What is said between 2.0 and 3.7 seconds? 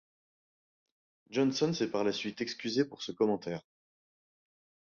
la suite excusé pour ce commentaire.